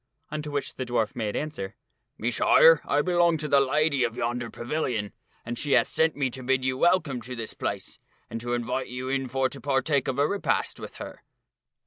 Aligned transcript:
Unto 0.31 0.49
which 0.49 0.73
the 0.77 0.83
dwarf 0.83 1.15
made 1.15 1.35
answer," 1.35 1.75
Messire, 2.19 2.81
I 2.85 3.03
belong 3.03 3.33
unto 3.35 3.47
the 3.47 3.59
lady 3.59 4.03
of 4.03 4.15
yonder 4.17 4.49
pavilion, 4.49 5.13
and 5.45 5.59
she 5.59 5.73
hath 5.73 5.89
sent 5.89 6.15
me 6.15 6.31
to 6.31 6.41
bid 6.41 6.65
you 6.65 6.75
welcome 6.75 7.21
to 7.21 7.35
this 7.35 7.53
place, 7.53 7.99
and 8.27 8.41
to 8.41 8.55
invite 8.55 8.87
you 8.87 9.09
in 9.09 9.27
for 9.27 9.47
to 9.49 9.61
partake 9.61 10.07
of 10.07 10.17
a 10.17 10.27
repast 10.27 10.79
with 10.79 10.95
her." 10.95 11.21